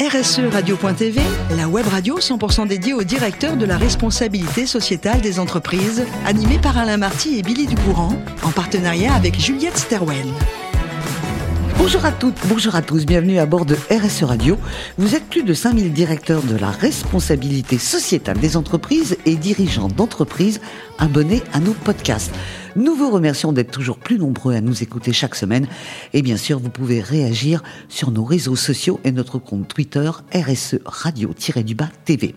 [0.00, 1.20] RSE Radio.tv,
[1.56, 6.76] la web radio 100% dédiée aux directeurs de la responsabilité sociétale des entreprises, animée par
[6.76, 10.32] Alain Marty et Billy Ducourant, en partenariat avec Juliette Sterwen.
[11.78, 14.58] Bonjour à toutes, bonjour à tous, bienvenue à bord de RSE Radio.
[14.98, 20.60] Vous êtes plus de 5000 directeurs de la responsabilité sociétale des entreprises et dirigeants d'entreprises
[20.98, 22.34] abonnés à nos podcasts.
[22.76, 25.68] Nous vous remercions d'être toujours plus nombreux à nous écouter chaque semaine.
[26.12, 30.80] Et bien sûr, vous pouvez réagir sur nos réseaux sociaux et notre compte Twitter RSE
[30.84, 32.34] Radio-du-Bas TV.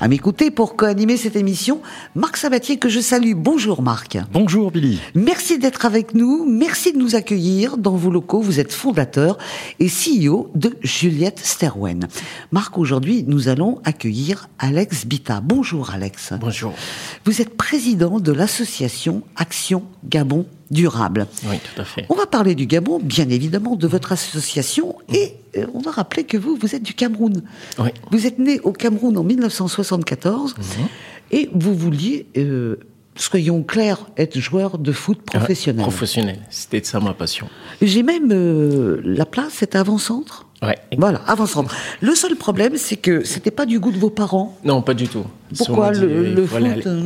[0.00, 1.82] À m'écouter pour co-animer cette émission,
[2.14, 3.34] Marc Sabatier que je salue.
[3.36, 4.16] Bonjour Marc.
[4.32, 5.00] Bonjour Billy.
[5.14, 6.46] Merci d'être avec nous.
[6.48, 8.40] Merci de nous accueillir dans vos locaux.
[8.40, 9.36] Vous êtes fondateur
[9.80, 12.08] et CEO de Juliette Sterwen.
[12.52, 15.42] Marc, aujourd'hui, nous allons accueillir Alex Bita.
[15.42, 16.32] Bonjour Alex.
[16.40, 16.72] Bonjour.
[17.26, 19.73] Vous êtes président de l'association Action
[20.04, 21.26] Gabon Durable.
[21.46, 22.06] Oui, tout à fait.
[22.08, 26.24] On va parler du Gabon, bien évidemment, de votre association et euh, on va rappeler
[26.24, 27.42] que vous, vous êtes du Cameroun.
[27.78, 27.90] Oui.
[28.10, 30.54] Vous êtes né au Cameroun en 1974
[31.30, 32.76] et vous vouliez, euh,
[33.16, 35.82] soyons clairs, être joueur de foot professionnel.
[35.82, 37.48] Professionnel, c'était ça ma passion.
[37.82, 40.78] J'ai même euh, la place, c'était avant-centre Ouais.
[40.98, 41.74] Voilà, avant-centre.
[42.00, 44.56] Le seul problème, c'est que c'était pas du goût de vos parents.
[44.64, 45.24] Non, pas du tout.
[45.56, 47.02] Pourquoi dit, le il faut aller à foot euh,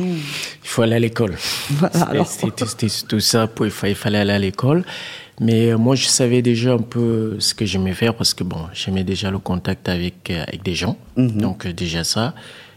[0.63, 1.35] Il faut aller à l'école.
[1.71, 2.25] Voilà.
[2.25, 2.65] C'était
[3.07, 4.83] tout ça, il fa- il fallait aller à l'école.
[5.41, 8.61] Mais euh, moi, je savais déjà un peu ce que j'aimais faire parce que bon,
[8.73, 10.97] j'aimais déjà le contact avec, euh, avec des gens.
[11.15, 11.41] Mhm.
[11.41, 12.33] Donc, déjà ça,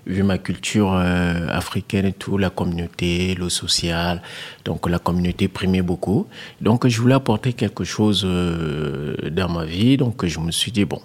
[0.06, 4.22] vu ma culture euh, africaine et tout, la communauté, le social,
[4.64, 6.26] donc la communauté primait beaucoup.
[6.60, 9.96] Donc, je voulais apporter quelque chose euh, dans ma vie.
[9.96, 11.00] Donc, je me suis dit, bon,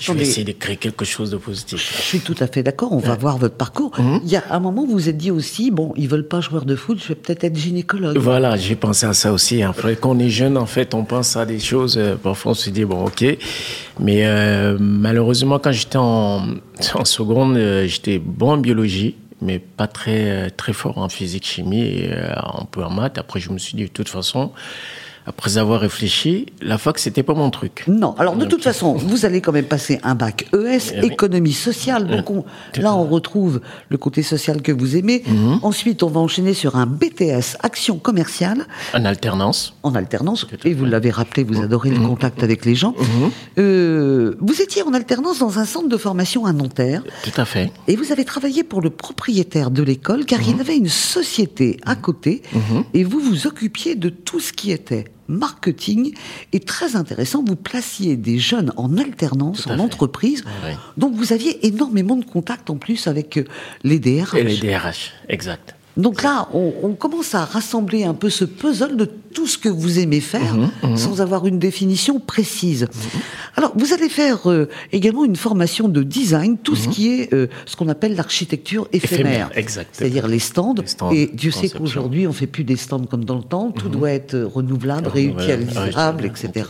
[0.00, 1.94] je vais essayer de créer quelque chose de positif.
[1.98, 3.92] Je suis tout à fait d'accord, on va voir votre parcours.
[3.98, 4.20] Mhm.
[4.24, 6.64] Il y a un moment, vous vous êtes dit aussi, bon, ils veulent pas joueur
[6.64, 8.16] de foot, je vais peut-être être gynécologue.
[8.18, 9.62] Voilà, j'ai pensé à ça aussi.
[9.62, 11.96] Après, quand on est jeune, en fait, on pense à des choses.
[11.98, 13.24] euh, parfois, on se dit bon, ok.
[14.00, 16.42] Mais euh, malheureusement, quand j'étais en,
[16.94, 21.46] en seconde, euh, j'étais bon en biologie, mais pas très euh, très fort en physique,
[21.46, 23.18] chimie, et un peu en maths.
[23.18, 24.52] Après, je me suis dit de toute façon,
[25.28, 27.84] après avoir réfléchi, la fac, c'était pas mon truc.
[27.86, 31.06] Non, alors de Donc, toute façon, vous allez quand même passer un bac ES, Eh
[31.06, 32.06] économie sociale.
[32.08, 35.22] Donc on- Tout là, on retrouve le côté social que vous aimez.
[35.26, 35.60] Mhm.
[35.62, 39.74] Ensuite, on va enchaîner sur un BTS action commerciale En alternance.
[39.82, 40.46] en alternance.
[40.64, 42.94] Et vous l'avez rappelé, vous adorez le contact avec les gens.
[42.98, 43.30] Mhm.
[43.58, 47.02] Euh, vous étiez en alternance dans un centre de formation à Nanterre.
[47.22, 47.70] Tout à fait.
[47.86, 50.46] Et vous avez travaillé pour le propriétaire de l'école car Mhm.
[50.54, 52.42] il avait une société à côté
[52.94, 56.14] et vous vous occupiez de tout ce qui était marketing
[56.52, 59.80] et très intéressant, vous placiez des jeunes en alternance en fait.
[59.80, 60.44] entreprise.
[60.64, 60.72] Oui.
[60.96, 63.44] Donc vous aviez énormément de contacts en plus avec euh,
[63.84, 64.34] les DRH.
[64.34, 65.77] Et les DRH, exact.
[65.98, 69.04] Donc là, on, on commence à rassembler un peu ce puzzle de
[69.34, 72.86] tout ce que vous aimez faire Mhm, sans avoir une définition précise.
[73.56, 77.48] Alors, vous allez faire euh, également une formation de design, tout ce qui est euh,
[77.66, 79.18] ce qu'on appelle l'architecture éphémère.
[79.18, 79.26] Mhm.
[79.30, 79.90] Éphémère, exact.
[79.92, 80.74] C'est-à-dire les stands.
[80.80, 83.70] Les stands, Et Dieu sait qu'aujourd'hui, on fait plus des stands comme dans le temps.
[83.72, 86.64] Tout doit être euh, renouvelable, réutilisable, etc.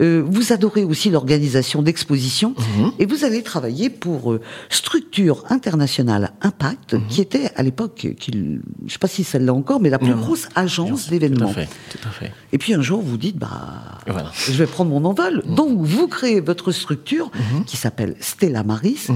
[0.00, 2.92] Euh, vous adorez aussi l'organisation d'expositions Mhm.
[2.98, 4.40] et vous allez travailler pour euh,
[4.70, 7.06] Structure Internationale Impact, Mhm.
[7.08, 8.58] qui était à l'époque, je ne
[8.88, 10.22] sais pas si celle-là encore, mais la plus Non, non.
[10.22, 11.50] grosse agence d'événements.
[11.50, 12.32] à fait, tout à fait.
[12.52, 14.30] Et puis un jour, vous dites, bah, Voilà.
[14.34, 15.42] je vais prendre mon envol.
[15.46, 15.54] Mhm.
[15.54, 17.30] Donc, vous créez votre structure
[17.66, 19.08] qui s'appelle Stella Maris.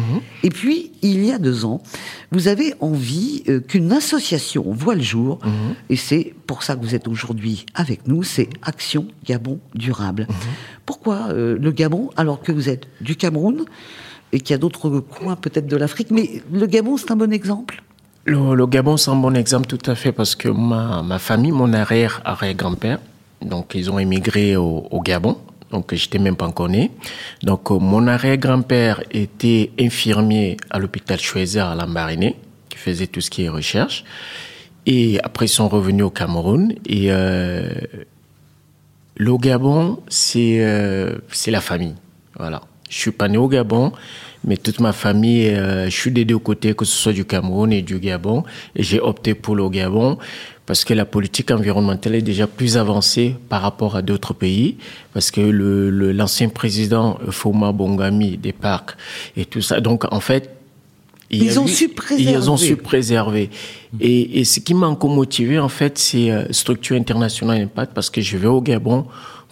[0.42, 1.82] Et puis, il y a deux ans,
[2.30, 5.38] vous avez envie euh, qu'une association voit le jour.
[5.88, 8.22] Et c'est pour ça que vous êtes aujourd'hui avec nous.
[8.22, 10.26] C'est Action Gabon Durable.
[11.04, 13.66] Pourquoi euh, le Gabon alors que vous êtes du Cameroun
[14.32, 17.30] et qu'il y a d'autres coins peut-être de l'Afrique Mais le Gabon, c'est un bon
[17.30, 17.82] exemple?
[18.24, 21.74] Le, Gabon, c'est un bon exemple tout à fait parce que ma, ma famille, mon
[21.74, 23.00] arrière-arrière-grand-père,
[23.42, 25.36] donc ils ont émigré au, au Gabon.
[25.70, 26.90] Donc j'étais même pas encore né.
[27.42, 32.36] Donc euh, mon arrière-grand-père était infirmier à l'hôpital Schweizer à Lambaréné,
[32.70, 34.04] qui faisait tout ce qui est recherche.
[34.86, 36.72] Et après ils sont revenus au Cameroun.
[36.86, 37.68] Et euh,
[39.16, 41.16] le Gabon, c'est euh,
[41.46, 41.94] la famille.
[42.38, 42.62] Voilà.
[42.90, 43.92] Je suis pas né au Gabon,
[44.44, 47.72] mais toute ma famille, euh, je suis des deux côtés, que ce soit du Cameroun
[47.72, 48.44] et du Gabon.
[48.76, 50.18] Et j'ai opté pour le Gabon
[50.66, 54.76] parce que la politique environnementale est déjà plus avancée par rapport à d'autres pays.
[55.12, 58.96] Parce que le le- l'ancien président Foma Bongami des parcs
[59.36, 59.80] et tout ça.
[59.80, 60.50] Donc en fait,
[61.36, 61.84] Ils ont eu- su
[62.18, 62.56] Ils ont préserver.
[62.66, 63.50] su préserver.
[64.00, 68.10] Et, et ce qui m'a encore motivé, en fait, c'est euh, Structure Internationale Impact, parce
[68.10, 69.06] que je vais au Gabon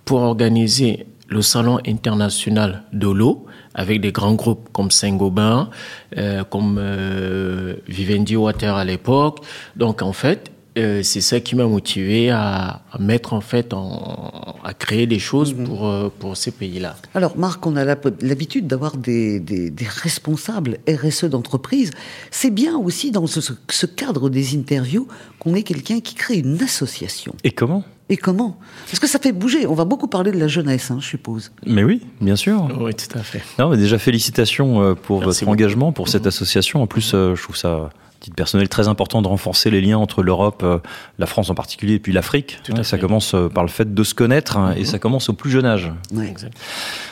[0.05, 5.71] pour organiser le Salon international de l'eau avec des grands groupes comme Saint-Gobain,
[6.19, 9.39] euh, comme euh, Vivendi Water à l'époque.
[9.77, 15.07] Donc, en fait, euh, c'est ça qui m'a motivé à, mettre en fait, à créer
[15.07, 15.65] des choses mhm.
[15.65, 16.97] pour, euh, pour ces pays-là.
[17.15, 21.91] Alors Marc, on a l'habitude d'avoir des, des, responsables RSE d'entreprise.
[22.31, 25.07] C'est bien aussi dans ce, cadre des interviews
[25.39, 27.35] qu'on ait quelqu'un qui crée une association.
[27.45, 27.85] Et comment?
[28.09, 28.59] Et comment?
[28.87, 29.67] Parce que ça fait bouger.
[29.67, 31.53] On va beaucoup parler de la jeunesse, hein, je suppose.
[31.67, 32.69] Mais oui, bien sûr.
[32.81, 33.43] Oui, tout à fait.
[33.59, 36.83] Non, mais déjà félicitations euh, pour votre engagement, pour cette association.
[36.83, 37.91] En plus, je trouve ça
[38.23, 40.79] titre personnel très important de renforcer les liens entre l'Europe, euh,
[41.19, 42.61] la France en particulier, et puis l'Afrique.
[42.83, 44.87] ça commence euh, par le fait de se connaître hein, et mhm.
[44.87, 45.93] ça commence au plus jeune âge.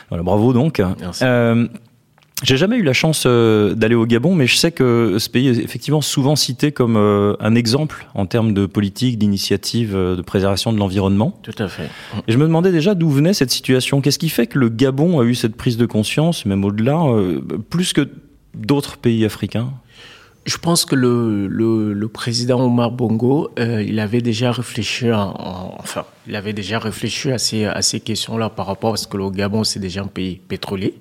[0.09, 0.81] Voilà, bravo donc.
[1.23, 1.69] Euh,
[2.43, 5.63] j'ai jamais eu la chance d'aller au Gabon, mais je sais que ce pays est
[5.63, 11.39] effectivement souvent cité comme un exemple en termes de politique, d'initiative de préservation de l'environnement.
[11.43, 11.91] Tout à fait.
[12.27, 14.01] Et je me demandais déjà d'où venait cette situation.
[14.01, 17.03] Qu'est-ce qui fait que le Gabon a eu cette prise de conscience, même au-delà,
[17.69, 18.09] plus que
[18.55, 19.75] d'autres pays africains?
[20.47, 26.35] Je pense que le, le, président Omar Bongo, euh, il avait déjà réfléchi, enfin, il
[26.35, 29.65] avait déjà réfléchi à ces, à ces questions-là par rapport à ce que le Gabon,
[29.65, 30.95] c'est déjà un pays pétrolier.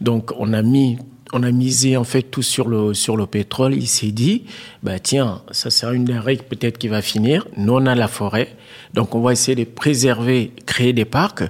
[0.00, 0.98] Donc, on a mis,
[1.32, 3.74] on a misé en fait tout sur le, sur le pétrole.
[3.74, 4.44] Il s'est dit,
[4.82, 7.46] bah, tiens, ça sera une règle peut-être qui va finir.
[7.56, 8.56] Nous, on a la forêt.
[8.92, 11.42] Donc, on va essayer de préserver, créer des parcs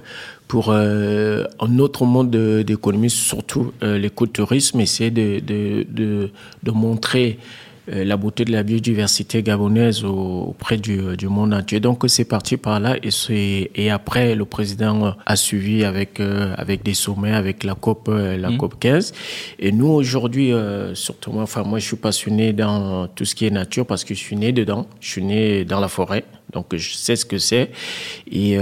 [0.47, 6.29] pour euh, un autre monde d'économie, surtout euh, l'écotourisme, essayer de,
[6.71, 7.39] montrer
[7.87, 11.79] la beauté de la biodiversité gabonaise auprès du, du monde entier.
[11.79, 16.83] Donc c'est parti par là et, et après le président a suivi avec, euh, avec
[16.83, 18.57] des sommets, avec la COP, euh, la mmh.
[18.57, 19.13] COP 15.
[19.59, 20.51] Et nous aujourd'hui,
[20.93, 24.13] surtout moi, enfin moi je suis passionné dans tout ce qui est nature parce que
[24.13, 26.25] je suis né dedans, je suis né dans la forêt.
[26.53, 27.71] Donc je sais ce que c'est
[28.31, 28.57] et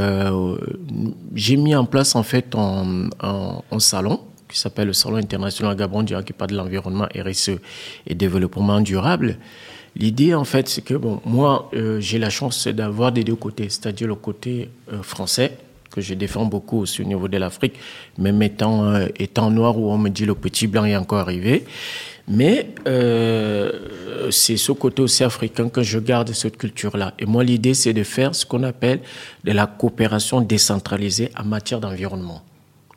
[1.36, 4.20] j'ai mis en place en fait un, un salon
[4.54, 7.58] qui s'appelle le Salon international Gabon qui parle de l'environnement, RSE
[8.06, 9.38] et développement durable.
[9.96, 13.68] L'idée, en fait, c'est que bon, moi, euh, j'ai la chance d'avoir des deux côtés,
[13.70, 15.58] c'est-à-dire le côté euh, français,
[15.90, 17.76] que je défends beaucoup aussi au niveau de l'Afrique,
[18.18, 21.66] même étant, euh, étant noir où on me dit le petit blanc est encore arrivé.
[22.28, 22.70] Mais
[24.30, 27.14] c'est ce côté aussi africain que je garde cette culture-là.
[27.20, 29.02] Et moi, l'idée, c'est de faire ce qu'on appelle
[29.44, 32.42] de la coopération décentralisée en matière d'environnement.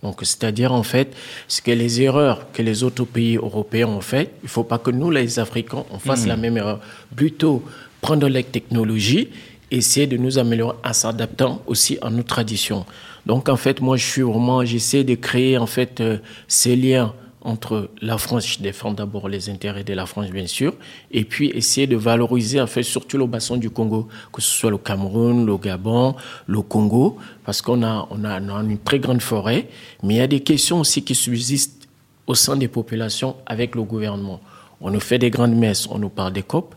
[0.06, 1.08] Donc, c'est-à-dire, en fait,
[1.49, 4.79] ce que les erreurs que les autres pays européens ont faites, il ne faut pas
[4.79, 6.29] que nous, les Africains, on fasse hmm.
[6.29, 6.79] la même erreur.
[7.17, 7.64] Plutôt
[8.00, 9.31] prendre les technologies,
[9.69, 12.87] essayer de nous améliorer en s'adaptant aussi à nos traditions.
[13.26, 17.12] Donc, en fait, moi, je suis vraiment, j'essaie de créer, en fait, euh, ces liens
[17.47, 20.75] entre la France, je défends d'abord les intérêts de la France, bien sûr,
[21.13, 24.71] et puis essayer de valoriser, en fait, surtout le bassin du Congo, que ce soit
[24.71, 26.17] le Cameroun, le Gabon,
[26.49, 29.69] le Congo, parce qu'on a, on a, une très grande forêt,
[30.03, 31.87] mais il y a des questions aussi qui subsistent
[32.27, 34.41] au sein des populations avec le gouvernement.
[34.81, 36.75] On nous fait des grandes messes, on nous parle des COP,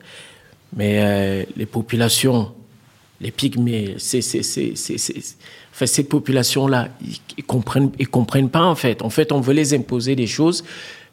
[0.75, 2.51] mais euh, les populations,
[3.21, 4.19] les pygmées, c'est
[5.71, 6.89] Enfin, cette population-là,
[7.37, 9.01] ils, comprennent, ils comprennent pas en fait.
[9.01, 10.63] En fait, on veut les imposer des choses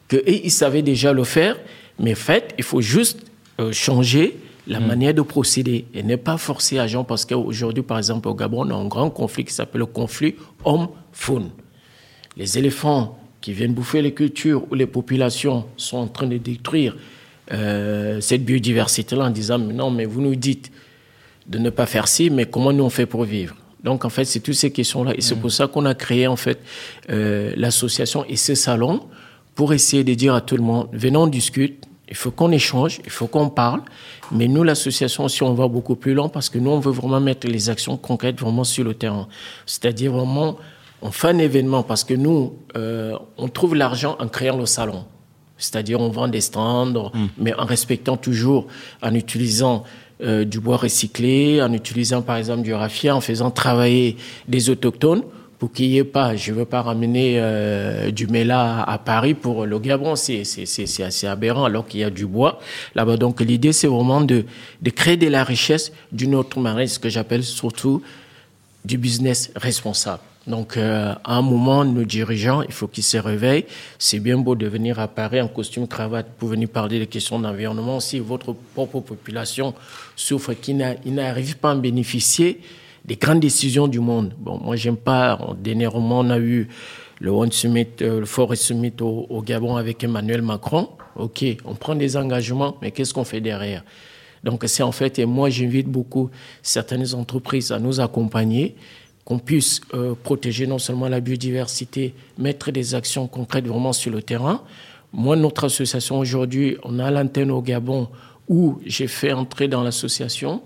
[0.07, 1.57] que ils savaient déjà le faire,
[1.99, 3.19] mais en fait, il faut juste
[3.59, 4.37] euh, changer
[4.67, 4.85] la mm.
[4.85, 8.67] manière de procéder et ne pas forcer à gens parce qu'aujourd'hui, par exemple, au Gabon,
[8.67, 11.49] on a un grand conflit qui s'appelle le conflit homme-faune.
[12.35, 16.95] Les éléphants qui viennent bouffer les cultures où les populations sont en train de détruire
[17.53, 20.71] euh, cette biodiversité-là en disant mais non, mais vous nous dites
[21.47, 24.25] de ne pas faire ci, mais comment nous on fait pour vivre donc en fait,
[24.25, 25.13] c'est toutes ces questions-là.
[25.15, 25.39] Et c'est mm.
[25.39, 26.59] pour ça qu'on a créé en fait
[27.09, 29.03] euh, l'association et ce salon
[29.55, 32.99] pour essayer de dire à tout le monde, venons on discute, il faut qu'on échange,
[33.05, 33.81] il faut qu'on parle.
[34.31, 37.19] Mais nous, l'association, si on va beaucoup plus loin, parce que nous, on veut vraiment
[37.19, 39.27] mettre les actions concrètes vraiment sur le terrain.
[39.65, 40.57] C'est-à-dire vraiment,
[41.01, 45.05] on fait un événement parce que nous, euh, on trouve l'argent en créant le salon.
[45.57, 47.27] C'est-à-dire, on vend des stands, mm.
[47.39, 48.67] mais en respectant toujours,
[49.01, 49.83] en utilisant
[50.21, 55.23] euh, du bois recyclé, en utilisant par exemple du raffia, en faisant travailler des autochtones
[55.59, 59.33] pour qu'il n'y ait pas, je ne veux pas ramener euh, du méla à Paris
[59.33, 62.59] pour le Gabon, c'est assez aberrant alors qu'il y a du bois
[62.93, 63.17] là-bas.
[63.17, 64.45] Donc l'idée c'est vraiment de,
[64.81, 68.03] de créer de la richesse d'une autre manière, ce que j'appelle surtout
[68.85, 70.21] du business responsable.
[70.47, 73.65] Donc, euh, à un moment, nos dirigeants, il faut qu'ils se réveillent.
[73.99, 77.37] C'est bien beau de venir à Paris en costume cravate pour venir parler des questions
[77.37, 77.99] d'environnement.
[77.99, 79.73] Si votre propre population
[80.15, 82.61] souffre, qu'ils n'arrivent pas à bénéficier
[83.03, 84.33] des grandes décisions du monde.
[84.37, 85.37] Bon, moi, j'aime pas.
[85.61, 86.69] Dernièrement, on a eu
[87.19, 90.89] le One Summit, euh, le Forest Summit au, au Gabon avec Emmanuel Macron.
[91.15, 93.83] OK, on prend des engagements, mais qu'est-ce qu'on fait derrière?
[94.43, 96.29] Donc c'est en fait, et moi j'invite beaucoup
[96.61, 98.75] certaines entreprises à nous accompagner
[99.27, 104.21] qu'on puisse euh, protéger non seulement la biodiversité, mettre des actions concrètes vraiment sur le
[104.21, 104.61] terrain.
[105.11, 108.07] Moi, notre association aujourd'hui, on a l'antenne au Gabon
[108.47, 110.61] où j'ai fait entrer dans l'association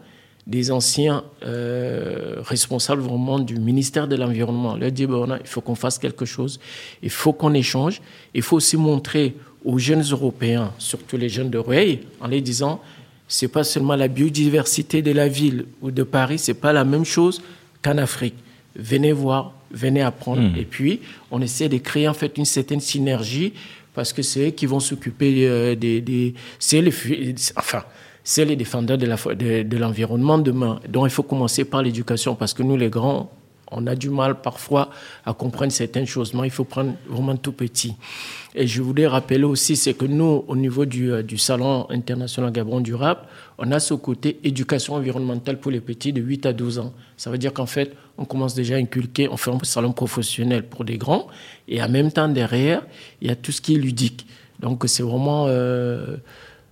[0.46, 4.76] des anciens euh, responsables vraiment du ministère de l'Environnement.
[4.76, 6.60] Leur dire, bon, il faut qu'on fasse quelque chose,
[7.02, 8.00] il faut qu'on échange,
[8.36, 12.80] il faut aussi montrer aux jeunes Européens, surtout les jeunes de Rueil, en les disant,
[13.28, 17.06] c'est pas seulement la biodiversité de la ville ou de Paris, c'est pas la même
[17.06, 17.42] chose
[17.82, 18.36] qu'en Afrique.
[18.76, 20.42] Venez voir, venez apprendre.
[20.42, 20.56] Hmm.
[20.56, 23.54] Et puis, on essaie de créer en fait une certaine synergie
[23.94, 26.94] parce que c'est eux qui vont s'occuper euh, des, des c'est les,
[27.56, 27.84] enfin,
[28.24, 30.80] c'est les défendeurs de l'environnement de, demain.
[30.88, 33.32] Donc il faut commencer par l'éducation parce que nous, les grands,
[33.72, 34.90] on a du mal parfois
[35.26, 36.34] à comprendre certaines choses.
[36.34, 37.96] Mais il faut prendre vraiment tout petit.
[38.54, 42.52] Et je voulais rappeler aussi, c'est que nous, au niveau du, euh, du Salon international
[42.52, 43.22] Gabon durable,
[43.58, 46.94] on a ce côté éducation environnementale pour les petits de 8 à 12 ans.
[47.16, 50.68] Ça veut dire qu'en fait, on commence déjà à inculquer, on fait un salon professionnel
[50.68, 51.28] pour des grands,
[51.68, 52.84] et en même temps, derrière,
[53.22, 54.26] il y a tout ce qui est ludique.
[54.60, 55.46] Donc c'est vraiment...
[55.48, 56.18] Euh,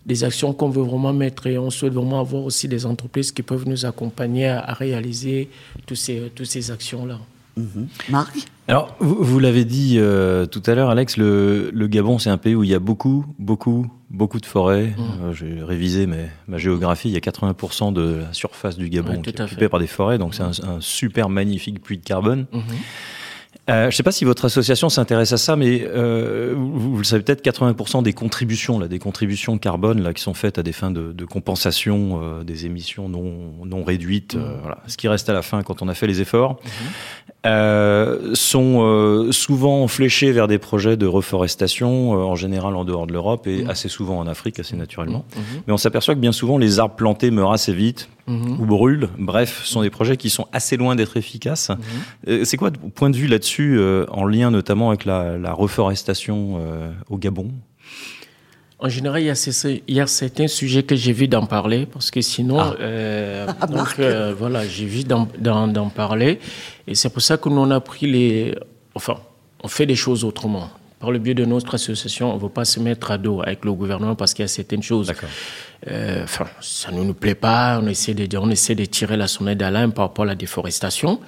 [0.10, 3.44] des actions qu'on veut vraiment mettre et on souhaite vraiment avoir aussi des entreprises qui
[3.44, 5.50] peuvent nous accompagner à, réaliser
[5.86, 7.20] toutes ces, toutes ces actions-là.
[7.56, 7.88] Mhm.
[8.10, 8.36] Marc
[8.68, 12.64] Alors, vous, l'avez dit euh, tout à l'heure, Alex, le, Gabon, c'est un pays où
[12.64, 14.96] il y a beaucoup, beaucoup, beaucoup de forêts.
[14.98, 15.06] Mhm.
[15.24, 16.08] Euh, j'ai révisé
[16.48, 17.10] ma géographie.
[17.10, 20.18] Il y a 80% de la surface du Gabon qui est occupée par des forêts.
[20.18, 22.48] Donc, c'est un, un, super magnifique puits de carbone.
[22.52, 22.64] Mhm.
[23.70, 27.04] Euh, je ne sais pas si votre association s'intéresse à ça, mais euh, vous, le
[27.04, 30.72] savez peut-être, 80% des contributions, là, des contributions carbone là, qui sont faites à des
[30.72, 34.60] fins de, de compensation euh, des émissions non, non réduites, mmh.
[34.62, 36.60] voilà, ce qui reste à la fin quand on a fait les efforts,
[37.46, 38.36] mmh.
[38.36, 43.64] sont souvent fléchés vers des projets de reforestation, en général en dehors de l'Europe et
[43.64, 43.70] mmh.
[43.70, 45.26] assez souvent en Afrique, assez naturellement.
[45.68, 49.10] Mais on s'aperçoit que bien souvent, les arbres plantés meurent assez vite, ou brûlent.
[49.18, 51.72] Bref, ce sont des projets qui sont assez loin d'être efficaces.
[52.28, 56.92] Euh, c'est quoi point de vue là-dessus, euh, en lien notamment avec la, reforestation euh,
[57.10, 57.52] au Gabon?
[58.80, 61.86] En général, il y, a il y a certains sujets que j'ai vu d'en parler,
[61.86, 62.76] parce que sinon, ah.
[63.60, 64.00] ah, donc,
[64.38, 66.40] voilà, j'ai vu d'en parler.
[66.88, 68.56] Et c'est pour ça que nous, on a pris les.
[68.96, 69.18] Enfin,
[69.64, 70.70] on fait des choses autrement
[71.00, 73.64] par le biais de notre association, on ne veut pas se mettre à dos avec
[73.64, 75.12] le gouvernement parce qu'il y a certaines choses.
[75.88, 77.80] Euh, enfin, ça ne nous plaît pas.
[77.82, 81.20] On essaie de on essaie de tirer la sonnette d'alarme par rapport à la déforestation.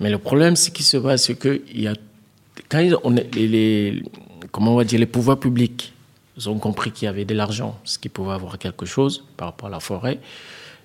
[0.00, 1.92] Mais le problème, ce qui se passe, c'est que il y a,
[2.70, 4.02] quand on, les, les,
[4.50, 5.92] comment on va dire, les pouvoirs publics
[6.46, 9.68] ont compris qu'il y avait de l'argent, ce qui pouvait avoir quelque chose par rapport
[9.68, 10.20] à la forêt.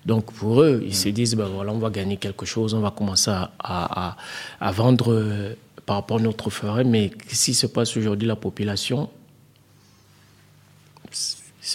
[0.04, 2.90] Donc pour eux, ils se disent, ben voilà, on va gagner quelque chose, on va
[2.90, 4.16] commencer à, à,
[4.60, 9.08] à vendre par rapport à notre forêt, mais qui se passe aujourd'hui, la population,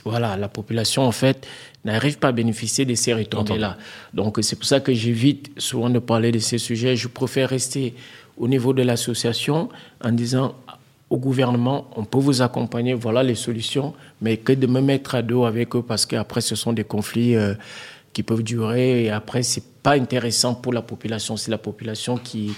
[0.05, 1.45] voilà, la population, en fait,
[1.83, 3.77] n'arrive pas à bénéficier de ces retombées-là.
[4.13, 6.95] Donc, c'est pour ça que j'évite souvent de parler de ces sujets.
[6.95, 7.93] Je préfère rester
[8.37, 9.69] au niveau de l'association
[10.03, 10.55] en disant
[11.11, 15.21] au gouvernement, on peut vous accompagner, voilà les solutions, mais que de me mettre à
[15.21, 17.53] dos avec eux parce qu'après, ce sont des conflits euh,
[18.13, 21.35] qui peuvent durer et après, c'est pas intéressant pour la population.
[21.35, 22.55] C'est la population qui,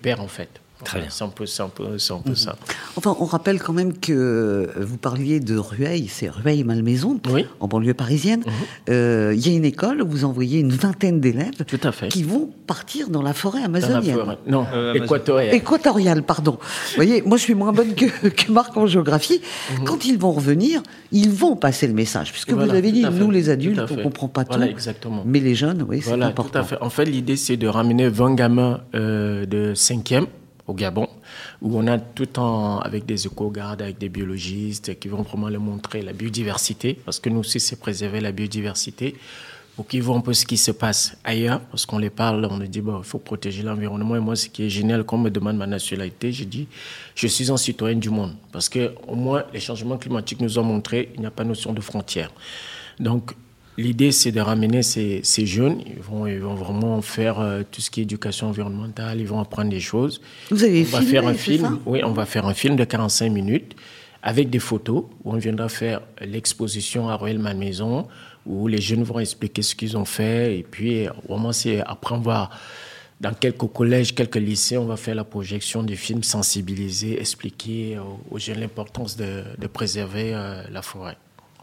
[0.00, 0.60] perd, en fait.
[0.82, 1.08] Très bien.
[1.10, 2.56] C'est un peu, un peu, un peu ça.
[2.96, 7.20] Enfin, on rappelle quand même que vous parliez de Rueil, c'est Rueil-Malmaison,
[7.60, 8.40] en banlieue parisienne.
[8.40, 8.52] Mhm.
[8.90, 11.64] Euh, il y a une école où vous envoyez une vingtaine d'élèves
[12.10, 14.16] qui vont partir dans la forêt amazonienne.
[14.16, 14.38] Dans la forêt.
[14.46, 15.54] Non, euh, équatoriale.
[15.54, 16.58] Équatoriale, pardon.
[16.60, 19.40] Vous voyez, moi je suis moins bonne que, que Marc en géographie.
[19.78, 19.84] Mhm.
[19.84, 22.32] Quand ils vont revenir, ils vont passer le message.
[22.32, 24.60] Puisque vous avez dit, nous les adultes, on ne comprend pas tout.
[24.60, 25.22] exactement.
[25.24, 26.44] Mais les jeunes, oui, c'est important.
[26.44, 26.78] Tout à fait.
[26.80, 30.26] En fait, l'idée, c'est de ramener 20 gamins euh, de 5e
[30.66, 31.08] au Gabon,
[31.60, 35.60] où on a tout en avec des éco-gardes, avec des biologistes qui vont vraiment leur
[35.60, 39.14] montrer la biodiversité, parce que nous aussi, c'est préserver la biodiversité,
[39.76, 42.58] pour qu'ils voient un peu ce qui se passe ailleurs, parce qu'on les parle, on
[42.58, 44.14] les dit, il faut protéger l'environnement.
[44.14, 46.68] Et moi, ce qui est génial, quand on me demande ma nationalité, je dis,
[47.16, 50.62] je suis un citoyen du monde, parce que au moins, les changements climatiques nous ont
[50.62, 52.30] montré qu'il n'y a pas notion de frontières.
[53.00, 53.34] Donc,
[53.76, 55.80] L'idée, c'est de ramener ces, jeunes.
[55.86, 59.20] Ils vont, ils vont vraiment faire euh, tout ce qui est éducation environnementale.
[59.20, 60.20] Ils vont apprendre des choses.
[60.50, 61.80] Vous avez on va faire un film.
[61.86, 63.74] Oui, on va faire un film de 45 minutes
[64.22, 68.06] avec des photos où on viendra faire l'exposition à Royal Malmaison
[68.46, 70.58] où les jeunes vont expliquer ce qu'ils ont fait.
[70.58, 72.50] Et puis, vraiment, c'est après, on va
[73.20, 77.98] dans quelques collèges, quelques lycées, on va faire la projection du film, sensibiliser, expliquer
[78.30, 81.16] aux, jeunes l'importance de, préserver euh, la forêt.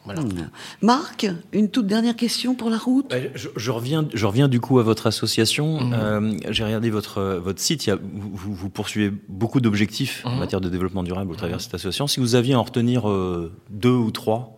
[0.06, 0.50] Hmm.
[0.82, 3.10] Marc, une toute dernière question pour la route?
[3.10, 5.80] Bah, je, reviens, je reviens du coup à votre association.
[5.80, 5.94] Hmm.
[5.94, 7.86] Euh, j'ai regardé votre, votre site.
[7.86, 10.40] Il vous, poursuivez beaucoup d'objectifs en hmm.
[10.40, 12.08] matière de développement durable au travers de cette association.
[12.08, 14.58] Si vous aviez à en retenir euh, deux ou trois,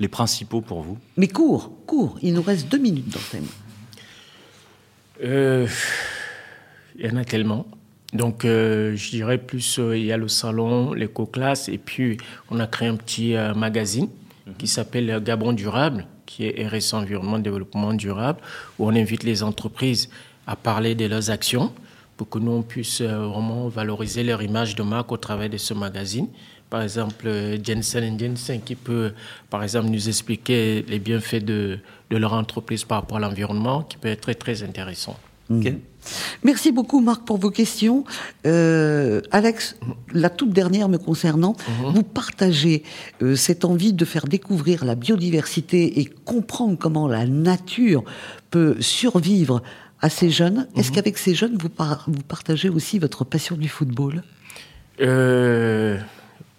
[0.00, 0.96] les principaux pour vous?
[1.16, 2.18] Mais court, court.
[2.22, 3.46] Il nous reste deux minutes dans le thème.
[5.22, 5.66] Euh,
[6.98, 7.66] il y en a tellement.
[8.14, 12.16] Donc, je dirais plus, il y a le salon, l'éco-classe, et puis
[12.50, 14.08] on a créé un petit magazine
[14.56, 18.40] qui s'appelle Gabon Durable, qui est RS Environnement Développement Durable,
[18.78, 20.08] où on invite les entreprises
[20.46, 21.72] à parler de leurs actions
[22.18, 25.56] pour que nous on puisse euh, vraiment valoriser leur image de marque au travers de
[25.56, 26.28] ce magazine.
[26.68, 29.12] Par exemple, euh, Jensen Jensen qui peut,
[29.48, 31.78] par exemple, nous expliquer les bienfaits de,
[32.10, 35.16] leur entreprise par rapport à l'environnement, qui peut être très intéressant.
[36.42, 38.04] Merci beaucoup Marc pour vos questions.
[38.46, 39.76] Euh, Alex,
[40.12, 41.94] la toute dernière me concernant, mhm.
[41.94, 42.82] vous partagez
[43.22, 48.04] euh, cette envie de faire découvrir la biodiversité et comprendre comment la nature
[48.50, 49.62] peut survivre
[50.00, 50.68] à ces jeunes.
[50.76, 50.94] Est-ce mhm.
[50.94, 51.68] qu'avec ces jeunes, vous,
[52.06, 54.22] vous partagez aussi votre passion du football?
[55.00, 55.98] Euh,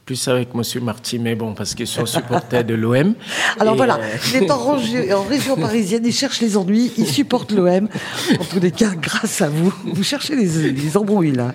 [0.10, 3.14] plus avec Monsieur Marty, mais bon, parce qu'ils sont supporters de l'OM.
[3.60, 7.52] Alors voilà, euh, il est en, en, région parisienne, il cherche les ennuis, il supporte
[7.52, 7.88] l'OM.
[8.40, 11.54] En tous les cas, grâce à vous, vous cherchez les, les embrouilles là.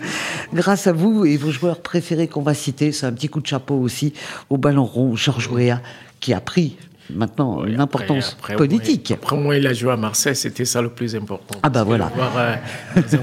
[0.52, 3.46] Grâce à vous et vos joueurs préférés qu'on va citer, c'est un petit coup de
[3.48, 4.12] chapeau aussi
[4.50, 5.80] au ballon rond, Georges Weah,
[6.20, 6.76] qui a pris
[7.10, 9.10] maintenant une importance politique.
[9.10, 11.58] après moi, il a joué à Marseille, c'était ça le plus important.
[11.62, 12.10] Ah bah voilà.
[12.14, 12.54] Voir, euh,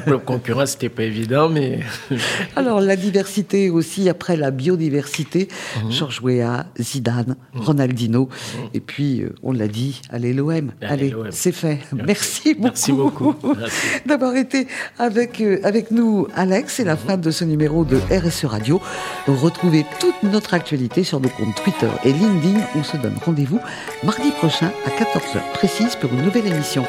[0.07, 1.79] le concurrent, c'était pas évident, mais.
[2.55, 5.47] Alors la diversité aussi, après la biodiversité,
[5.83, 5.91] mhm.
[5.91, 7.61] Georges Weah, Zidane, mhm.
[7.61, 8.69] Ronaldinho, mhm.
[8.73, 11.79] et puis euh, on l'a dit, allez l'OM, allez, c'est fait.
[11.93, 13.35] Merci, Merci beaucoup,
[14.05, 14.67] d'avoir été
[14.99, 16.75] avec euh, avec nous, Alex.
[16.75, 18.81] C'est la fin de ce numéro de RSE Radio.
[19.27, 22.59] Retrouvez toute notre actualité sur nos comptes Twitter et LinkedIn.
[22.75, 23.59] On se donne rendez-vous
[24.03, 26.85] mardi prochain à 14h précise pour une nouvelle émission.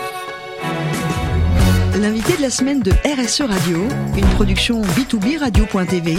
[2.01, 3.87] L'invité de la semaine de RSE Radio,
[4.17, 6.17] une production B2B Radio.tv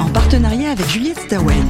[0.00, 1.64] en partenariat avec Juliette Stawen.